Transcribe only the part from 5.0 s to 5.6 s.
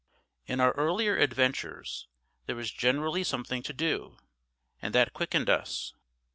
quickened